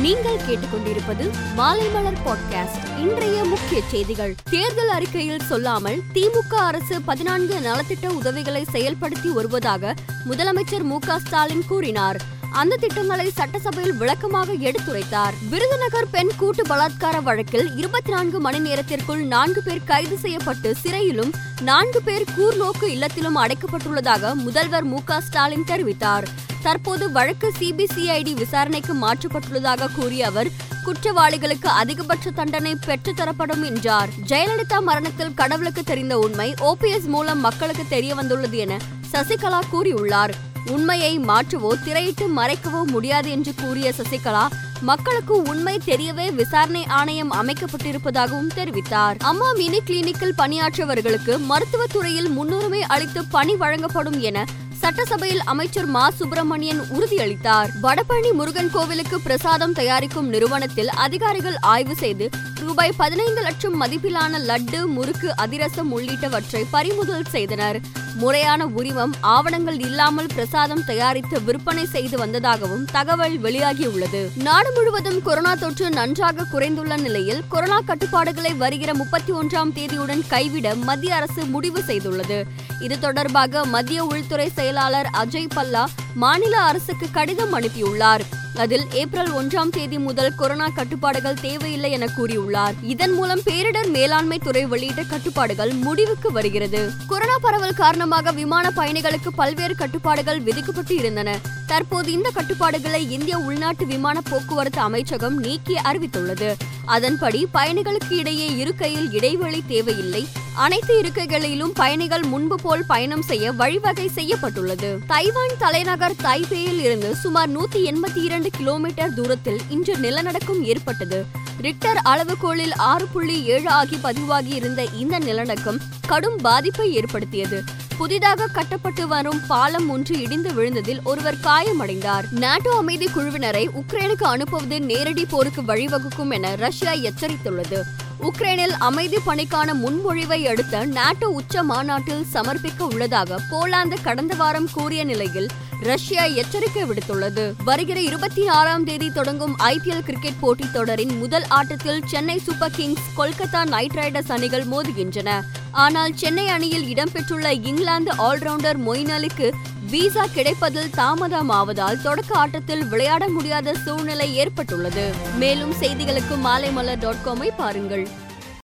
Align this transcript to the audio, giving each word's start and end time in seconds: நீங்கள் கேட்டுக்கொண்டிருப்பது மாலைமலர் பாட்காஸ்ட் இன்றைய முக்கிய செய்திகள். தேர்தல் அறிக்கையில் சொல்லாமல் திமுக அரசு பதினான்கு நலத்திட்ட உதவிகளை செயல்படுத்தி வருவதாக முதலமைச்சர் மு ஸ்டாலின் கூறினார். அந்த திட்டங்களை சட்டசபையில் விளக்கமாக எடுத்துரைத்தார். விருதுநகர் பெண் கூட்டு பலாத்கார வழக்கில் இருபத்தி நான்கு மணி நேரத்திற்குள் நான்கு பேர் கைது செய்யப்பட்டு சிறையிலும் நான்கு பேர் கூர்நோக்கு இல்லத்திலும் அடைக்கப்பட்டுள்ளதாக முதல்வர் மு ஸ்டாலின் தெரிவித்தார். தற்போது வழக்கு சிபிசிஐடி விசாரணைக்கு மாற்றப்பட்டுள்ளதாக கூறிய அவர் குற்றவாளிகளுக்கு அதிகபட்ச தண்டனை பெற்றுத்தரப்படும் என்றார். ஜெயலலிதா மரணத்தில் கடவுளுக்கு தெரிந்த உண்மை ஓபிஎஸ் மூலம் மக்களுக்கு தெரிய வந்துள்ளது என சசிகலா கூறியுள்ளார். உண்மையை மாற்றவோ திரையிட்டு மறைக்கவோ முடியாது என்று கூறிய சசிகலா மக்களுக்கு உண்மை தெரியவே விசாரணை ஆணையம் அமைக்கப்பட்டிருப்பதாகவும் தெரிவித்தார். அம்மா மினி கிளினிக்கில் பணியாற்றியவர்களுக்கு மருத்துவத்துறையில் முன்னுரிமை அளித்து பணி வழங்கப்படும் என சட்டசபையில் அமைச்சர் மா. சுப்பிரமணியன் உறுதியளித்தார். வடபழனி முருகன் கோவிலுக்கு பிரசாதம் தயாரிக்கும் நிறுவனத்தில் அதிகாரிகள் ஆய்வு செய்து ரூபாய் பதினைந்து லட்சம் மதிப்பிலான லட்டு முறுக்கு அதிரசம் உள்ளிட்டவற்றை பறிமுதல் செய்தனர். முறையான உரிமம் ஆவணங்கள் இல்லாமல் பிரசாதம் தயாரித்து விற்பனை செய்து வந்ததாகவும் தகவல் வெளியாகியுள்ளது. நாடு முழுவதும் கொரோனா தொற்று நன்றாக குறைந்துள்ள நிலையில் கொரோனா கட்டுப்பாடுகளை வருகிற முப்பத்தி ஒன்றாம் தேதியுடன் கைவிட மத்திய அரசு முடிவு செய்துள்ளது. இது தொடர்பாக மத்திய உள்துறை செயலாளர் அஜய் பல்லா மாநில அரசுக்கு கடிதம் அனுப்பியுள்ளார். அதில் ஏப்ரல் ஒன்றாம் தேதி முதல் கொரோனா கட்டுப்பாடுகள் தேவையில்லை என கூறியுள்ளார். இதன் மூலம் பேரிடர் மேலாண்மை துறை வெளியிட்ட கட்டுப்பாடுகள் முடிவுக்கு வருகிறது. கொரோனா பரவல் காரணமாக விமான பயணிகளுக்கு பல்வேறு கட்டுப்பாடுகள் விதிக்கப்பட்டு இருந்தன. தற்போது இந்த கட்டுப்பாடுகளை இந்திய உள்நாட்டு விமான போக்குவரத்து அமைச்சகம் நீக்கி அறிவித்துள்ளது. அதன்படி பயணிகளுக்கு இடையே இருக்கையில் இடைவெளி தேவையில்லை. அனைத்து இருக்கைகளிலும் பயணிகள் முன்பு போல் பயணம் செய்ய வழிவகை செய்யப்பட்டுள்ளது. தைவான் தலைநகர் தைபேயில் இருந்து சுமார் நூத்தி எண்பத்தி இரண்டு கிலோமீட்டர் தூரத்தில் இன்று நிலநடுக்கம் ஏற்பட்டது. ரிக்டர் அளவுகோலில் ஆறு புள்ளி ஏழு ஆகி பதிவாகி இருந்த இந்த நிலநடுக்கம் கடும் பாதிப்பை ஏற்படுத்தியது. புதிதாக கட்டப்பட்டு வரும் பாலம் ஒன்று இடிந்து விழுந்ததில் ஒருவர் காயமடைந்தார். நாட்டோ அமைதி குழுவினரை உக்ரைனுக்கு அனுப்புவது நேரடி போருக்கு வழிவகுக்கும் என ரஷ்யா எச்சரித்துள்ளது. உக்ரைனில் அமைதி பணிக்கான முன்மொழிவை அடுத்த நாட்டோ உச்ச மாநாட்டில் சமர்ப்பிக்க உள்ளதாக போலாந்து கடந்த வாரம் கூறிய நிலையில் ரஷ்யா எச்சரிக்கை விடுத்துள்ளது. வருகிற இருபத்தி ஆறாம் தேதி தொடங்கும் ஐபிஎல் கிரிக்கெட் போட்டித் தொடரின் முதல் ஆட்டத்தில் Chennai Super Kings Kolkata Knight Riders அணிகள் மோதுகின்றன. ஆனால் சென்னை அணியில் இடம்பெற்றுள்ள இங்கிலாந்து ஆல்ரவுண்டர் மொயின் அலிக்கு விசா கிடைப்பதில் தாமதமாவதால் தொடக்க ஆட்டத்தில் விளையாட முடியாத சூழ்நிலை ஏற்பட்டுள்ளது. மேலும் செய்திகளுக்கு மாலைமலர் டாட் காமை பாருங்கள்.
நீங்கள் 0.00 0.36
கேட்டுக்கொண்டிருப்பது 0.36 1.30
மாலைமலர் 1.56 2.16
பாட்காஸ்ட் 2.26 2.98
இன்றைய 2.98 3.44
முக்கிய 3.44 3.80
செய்திகள். 3.90 4.34
தேர்தல் 4.50 4.88
அறிக்கையில் 4.88 5.40
சொல்லாமல் 5.40 6.02
திமுக 6.14 6.54
அரசு 6.54 7.02
பதினான்கு 7.02 7.58
நலத்திட்ட 7.58 8.06
உதவிகளை 8.06 8.66
செயல்படுத்தி 8.72 9.28
வருவதாக 9.28 9.94
முதலமைச்சர் 10.30 10.82
மு 10.82 10.98
ஸ்டாலின் 11.24 11.64
கூறினார். 11.68 12.20
அந்த 12.50 12.76
திட்டங்களை 12.76 13.30
சட்டசபையில் 13.30 13.96
விளக்கமாக 13.96 14.52
எடுத்துரைத்தார். 14.52 15.32
விருதுநகர் 15.48 16.10
பெண் 16.10 16.30
கூட்டு 16.36 16.62
பலாத்கார 16.62 17.22
வழக்கில் 17.22 17.76
இருபத்தி 17.76 18.10
நான்கு 18.10 18.40
மணி 18.40 18.58
நேரத்திற்குள் 18.58 19.22
நான்கு 19.22 19.62
பேர் 19.62 19.84
கைது 19.84 20.18
செய்யப்பட்டு 20.18 20.76
சிறையிலும் 20.82 21.32
நான்கு 21.60 22.02
பேர் 22.02 22.24
கூர்நோக்கு 22.38 22.84
இல்லத்திலும் 22.84 23.36
அடைக்கப்பட்டுள்ளதாக 23.36 24.34
முதல்வர் 24.34 24.84
மு 24.84 24.98
ஸ்டாலின் 25.20 25.64
தெரிவித்தார். 25.66 26.24
தற்போது 26.62 27.12
வழக்கு 27.12 27.52
சிபிசிஐடி 27.58 28.34
விசாரணைக்கு 28.34 28.94
மாற்றப்பட்டுள்ளதாக 28.94 29.88
கூறிய 29.94 30.26
அவர் 30.26 30.50
குற்றவாளிகளுக்கு 30.84 31.66
அதிகபட்ச 31.66 32.30
தண்டனை 32.30 32.76
பெற்றுத்தரப்படும் 32.86 33.64
என்றார். 33.64 34.08
ஜெயலலிதா 34.26 34.78
மரணத்தில் 34.80 35.34
கடவுளுக்கு 35.34 35.84
தெரிந்த 35.84 36.18
உண்மை 36.18 36.54
ஓபிஎஸ் 36.60 37.06
மூலம் 37.06 37.40
மக்களுக்கு 37.40 37.84
தெரிய 37.88 38.14
வந்துள்ளது 38.14 38.56
என 38.56 38.78
சசிகலா 39.12 39.60
கூறியுள்ளார். 39.72 40.34
உண்மையை 40.66 41.18
மாற்றவோ 41.18 41.70
திரையிட்டு 41.84 42.24
மறைக்கவோ 42.36 42.84
முடியாது 42.84 43.30
என்று 43.30 43.54
கூறிய 43.54 43.92
சசிகலா 43.98 44.46
மக்களுக்கு 44.80 45.42
உண்மை 45.42 45.80
தெரியவே 45.84 46.34
விசாரணை 46.34 46.86
ஆணையம் 46.86 47.32
அமைக்கப்பட்டிருப்பதாகவும் 47.32 48.54
தெரிவித்தார். 48.54 49.16
அம்மா 49.18 49.52
மினி 49.52 49.80
கிளினிக்கில் 49.86 50.38
பணியாற்றியவர்களுக்கு 50.38 51.38
மருத்துவத்துறையில் 51.50 52.28
முன்னுரிமை 52.28 52.82
அளித்து 52.82 53.24
பணி 53.24 53.56
வழங்கப்படும் 53.56 54.20
என 54.20 54.44
சட்டசபையில் 54.78 55.42
அமைச்சர் 55.42 55.86
மா. 55.86 56.10
சுப்பிரமணியன் 56.10 56.80
உறுதியளித்தார். 56.80 57.68
வடபழனி 57.82 58.32
முருகன் 58.32 58.70
கோவிலுக்கு 58.70 59.20
பிரசாதம் 59.20 59.72
தயாரிக்கும் 59.72 60.28
நிறுவனத்தில் 60.28 60.88
அதிகாரிகள் 60.88 61.56
ஆய்வு 61.56 61.94
செய்து 61.96 62.30
ரூபாய் 62.60 62.92
பதினைந்து 62.96 63.42
லட்சம் 63.42 63.82
மதிப்பிலான 63.82 64.38
லட்டு 64.38 64.86
முறுக்கு 64.86 65.36
அதிரசம் 65.36 65.98
உள்ளிட்டவற்றை 65.98 66.64
பறிமுதல் 66.70 67.24
செய்தனர். 67.24 67.80
முறையான 68.14 68.66
உரிமம் 68.66 69.12
ஆவணங்கள் 69.20 69.78
இல்லாமல் 69.80 70.26
பிரசாதம் 70.26 70.84
தயாரித்து 70.84 71.42
விற்பனை 71.42 71.86
செய்து 71.86 72.18
வந்ததாகவும் 72.18 72.84
தகவல் 72.92 73.40
வெளியாகியுள்ளது. 73.40 74.36
நாடு 74.36 74.72
முழுவதும் 74.72 75.22
கொரோனா 75.22 75.54
தொற்று 75.54 75.90
நன்றாக 75.90 76.46
குறைந்துள்ள 76.52 76.96
நிலையில் 76.96 77.42
கொரோனா 77.48 77.80
கட்டுப்பாடுகளை 77.80 78.54
வருகிற 78.54 78.94
முப்பத்தி 78.94 79.32
ஒன்றாம் 79.32 79.72
தேதியுடன் 79.74 80.22
கைவிட 80.28 80.74
மத்திய 80.74 81.14
அரசு 81.14 81.44
முடிவு 81.44 81.82
செய்துள்ளது. 81.86 82.42
இது 82.80 82.98
தொடர்பாக 82.98 83.64
மத்திய 83.64 84.04
உள்துறை 84.04 84.48
செயலாளர் 84.48 85.10
அஜய் 85.12 85.54
பல்லா 85.56 85.86
மாநில 86.14 86.60
அரசுக்கு 86.60 87.06
கடிதம் 87.12 87.54
அனுப்பியுள்ளார். 87.54 88.37
அதில் 88.58 88.86
ஏப்ரல் 88.92 89.30
ஒன்றாம் 89.30 89.70
தேதி 89.70 89.98
முதல் 89.98 90.34
கொரோனா 90.34 90.68
கட்டுப்பாடுகள் 90.68 91.40
தேவையில்லை 91.40 91.90
என 91.90 92.06
கூறியுள்ளார். 92.06 92.74
இதன் 92.82 93.12
மூலம் 93.12 93.40
பேரிடர் 93.44 93.90
மேலாண்மை 93.90 94.38
துறை 94.38 94.66
வெளியிட்ட 94.66 95.02
கட்டுப்பாடுகள் 95.02 95.72
முடிவுக்கு 95.72 96.32
வருகிறது. 96.32 96.90
கொரோனா 97.06 97.36
பரவல் 97.40 97.74
காரணமாக 97.74 98.30
விமான 98.30 98.70
பயணிகளுக்கு 98.76 99.28
பல்வேறு 99.34 99.74
கட்டுப்பாடுகள் 99.74 100.40
விதிக்கப்பட்டு 100.40 100.96
இருந்தன. 100.96 101.38
தற்போது 101.68 102.12
இந்த 102.12 102.30
கட்டுப்பாடுகளை 102.30 103.10
இந்திய 103.10 103.38
உள்நாட்டு 103.38 103.86
விமான 103.86 104.20
போக்குவரத்து 104.20 104.80
அமைச்சகம் 104.80 105.38
நீக்கி 105.38 105.74
அறிவித்துள்ளது. 105.74 106.50
அதன்படி 106.84 107.40
பயணிகளுக்கு 107.54 108.14
இடையே 108.22 108.56
இருக்கையில் 108.56 109.08
இடைவெளி 109.12 109.62
தேவையில்லை. 109.66 110.28
அனைத்து 110.54 111.00
இருக்கைகளிலும் 111.00 111.74
பயணிகள் 111.74 112.22
முன்பு 112.22 112.56
போல் 112.62 112.84
பயணம் 112.86 113.22
செய்ய 113.22 113.52
வழிவகை 113.52 114.08
செய்யப்பட்டுள்ளது. 114.08 114.98
தைவான் 115.06 115.56
தலைநகர் 115.58 116.16
தைபேயில் 116.22 116.80
இருந்து 116.80 117.14
சுமார் 117.14 117.50
நூத்தி 117.50 117.80
எண்பத்தி 117.90 118.22
இரண்டு 118.22 118.50
கிலோமீட்டர் 118.50 119.14
தூரத்தில் 119.14 119.60
இன்று 119.68 119.96
நிலநடுக்கம் 119.96 120.64
ஏற்பட்டது. 120.64 121.20
ரிக்டர் 121.62 122.00
அளவுகோலில் 122.04 122.74
ஆறு 122.76 123.06
புள்ளி 123.06 123.44
ஏழு 123.44 123.68
ஆகி 123.68 123.96
பதிவாகி 123.96 124.54
இருந்த 124.54 124.82
இந்த 124.84 125.18
நிலநடுக்கம் 125.18 125.80
கடும் 126.06 126.36
பாதிப்பை 126.36 126.92
ஏற்படுத்தியது. 126.92 127.86
புதிதாக 127.98 128.46
கட்டப்பட்டு 128.46 129.08
வரும் 129.08 129.40
பாலம் 129.46 129.90
ஒன்று 129.90 130.20
இடிந்து 130.20 130.50
விழுந்ததில் 130.50 131.02
ஒருவர் 131.02 131.36
காயமடைந்தார். 131.36 132.30
நாட்டோ 132.30 132.76
அமைதி 132.76 133.06
குழுவினரை 133.06 133.68
உக்ரைனுக்கு 133.80 134.22
அனுப்புவது 134.22 134.80
நேரடி 134.80 135.26
போருக்கு 135.26 135.62
வழிவகுக்கும் 135.62 136.30
என 136.30 136.54
ரஷ்யா 136.54 136.92
எச்சரித்துள்ளது. 136.92 137.82
உக்ரைனில் 138.22 138.74
அமைதி 138.78 139.16
பணிக்கான 139.26 139.72
முன்மொழிவை 139.74 140.44
அடுத்த 140.44 140.84
நாட்டோ 140.84 141.28
உச்ச 141.28 141.62
மாநாட்டில் 141.62 142.26
சமர்ப்பிக்க 142.32 142.80
உள்ளதாக 142.80 143.40
போலாந்து 143.50 144.02
கடந்த 144.02 144.34
வாரம் 144.34 144.68
கூறிய 144.72 145.04
நிலையில் 145.04 145.48
ரஷ்யா 145.82 146.24
எச்சரிக்கை 146.24 146.82
விடுத்துள்ளது. 146.82 147.52
வருகிற 147.64 148.00
இருபத்தி 148.00 148.48
ஆறாம் 148.48 148.84
தேதி 148.84 149.10
தொடங்கும் 149.10 149.58
ஐபிஎல் 149.58 150.02
கிரிக்கெட் 150.02 150.40
போட்டித் 150.40 150.72
தொடரின் 150.72 151.18
முதல் 151.18 151.44
ஆட்டத்தில் 151.48 152.02
Chennai 152.06 152.38
Super 152.38 152.70
Kings 152.70 153.10
Kolkata 153.16 153.66
Knight 153.66 153.94
Riders 153.94 154.32
அணிகள் 154.32 154.66
மோதுகின்றன. 154.66 155.40
ஆனால் 155.72 156.14
சென்னை 156.14 156.48
அணியில் 156.48 156.94
இடம்பெற்றுள்ள 156.94 157.50
இங்கிலாந்து 157.50 158.12
ஆல்ரவுண்டர் 158.14 158.76
மொயின் 158.86 159.10
அலிக்கு 159.10 159.52
விசா 159.90 160.26
கிடைப்பதில் 160.34 160.90
தாமதமாவதால் 160.96 162.02
தொடக்க 162.02 162.34
ஆட்டத்தில் 162.34 162.88
விளையாட 162.88 163.28
முடியாத 163.28 163.74
சூழ்நிலை 163.74 164.36
ஏற்பட்டுள்ளது. 164.36 165.12
மேலும் 165.38 165.72
செய்திகளுக்கு 165.80 166.36
மாலைமலர் 166.44 166.98
டாட் 166.98 167.22
காமை 167.24 167.48
பாருங்கள். 167.56 168.08